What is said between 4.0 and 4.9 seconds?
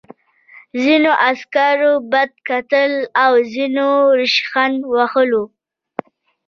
ریشخند